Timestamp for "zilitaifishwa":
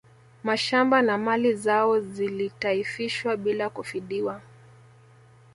1.99-3.37